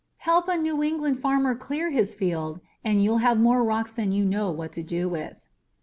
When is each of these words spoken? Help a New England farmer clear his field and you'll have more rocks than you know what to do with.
Help 0.25 0.47
a 0.47 0.57
New 0.57 0.81
England 0.81 1.19
farmer 1.19 1.53
clear 1.53 1.91
his 1.91 2.15
field 2.15 2.59
and 2.83 3.03
you'll 3.03 3.19
have 3.19 3.39
more 3.39 3.63
rocks 3.63 3.93
than 3.93 4.11
you 4.11 4.25
know 4.25 4.49
what 4.49 4.71
to 4.71 4.81
do 4.81 5.07
with. 5.07 5.45